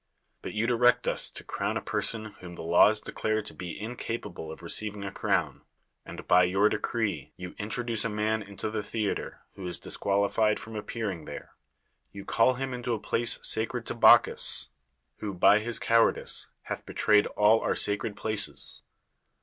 But 0.41 0.53
you 0.53 0.65
direct 0.65 1.07
us 1.07 1.29
to 1.29 1.43
crown 1.43 1.77
a 1.77 1.79
person 1.81 2.25
whom 2.39 2.55
the 2.55 2.63
laws 2.63 3.01
declare 3.01 3.43
to 3.43 3.53
be 3.53 3.79
incapable 3.79 4.51
of 4.51 4.63
receiving 4.63 5.03
a 5.05 5.11
crown; 5.11 5.61
and 6.07 6.27
by 6.27 6.45
your 6.45 6.69
decree 6.69 7.33
you 7.37 7.53
introduce 7.59 8.03
a 8.03 8.09
man 8.09 8.41
into 8.41 8.71
the 8.71 8.81
theater 8.81 9.41
who 9.53 9.67
is 9.67 9.77
dis 9.79 9.97
qualified 9.97 10.59
from 10.59 10.75
appearing 10.75 11.25
there; 11.25 11.53
you 12.11 12.25
call 12.25 12.55
him 12.55 12.73
into 12.73 12.95
a 12.95 12.99
place 12.99 13.37
saci 13.43 13.77
ed 13.77 13.85
to 13.85 13.93
Bacchus, 13.93 14.69
who, 15.17 15.33
])y 15.33 15.59
his 15.59 15.77
cowardice, 15.77 16.47
hath 16.63 16.83
betrayed 16.83 17.27
all 17.37 17.59
our 17.61 17.75
sacred 17.75 18.17
places. 18.17 18.81